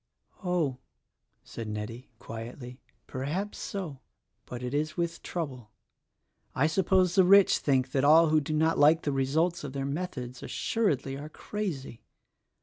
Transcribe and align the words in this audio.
"Oh," 0.43 0.79
said 1.43 1.67
Nettie, 1.67 2.09
quietly, 2.17 2.81
"perhaps 3.05 3.59
so; 3.59 3.99
but 4.47 4.63
it 4.63 4.73
is 4.73 4.97
with 4.97 5.21
trouble. 5.21 5.69
I 6.55 6.65
suppose 6.65 7.13
the 7.13 7.23
rich 7.23 7.59
think 7.59 7.91
that 7.91 8.03
all 8.03 8.29
who 8.29 8.41
do 8.41 8.53
not 8.55 8.79
like 8.79 9.03
the 9.03 9.11
results 9.11 9.63
of 9.63 9.73
their 9.73 9.85
methods, 9.85 10.41
assuredly 10.41 11.17
are 11.19 11.29
crazy. 11.29 12.01